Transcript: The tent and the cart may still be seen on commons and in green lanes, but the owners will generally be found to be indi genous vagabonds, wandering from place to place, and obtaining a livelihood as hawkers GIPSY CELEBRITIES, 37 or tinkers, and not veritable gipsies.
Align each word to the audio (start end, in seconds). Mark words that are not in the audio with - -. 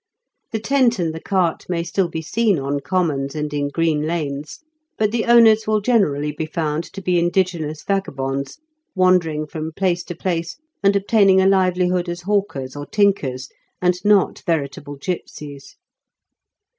The 0.51 0.59
tent 0.59 0.97
and 0.97 1.13
the 1.13 1.19
cart 1.21 1.67
may 1.69 1.83
still 1.83 2.07
be 2.09 2.23
seen 2.23 2.57
on 2.57 2.79
commons 2.79 3.35
and 3.35 3.53
in 3.53 3.67
green 3.69 4.01
lanes, 4.07 4.57
but 4.97 5.11
the 5.11 5.25
owners 5.25 5.67
will 5.67 5.79
generally 5.79 6.31
be 6.31 6.47
found 6.47 6.83
to 6.93 7.03
be 7.03 7.19
indi 7.19 7.43
genous 7.43 7.85
vagabonds, 7.85 8.57
wandering 8.95 9.45
from 9.45 9.71
place 9.73 10.03
to 10.05 10.15
place, 10.15 10.57
and 10.81 10.95
obtaining 10.95 11.39
a 11.39 11.45
livelihood 11.45 12.09
as 12.09 12.21
hawkers 12.21 12.73
GIPSY 12.73 12.73
CELEBRITIES, 12.73 12.79
37 12.81 12.83
or 12.83 12.89
tinkers, 13.29 13.49
and 13.79 13.95
not 14.05 14.41
veritable 14.47 14.95
gipsies. 14.97 15.75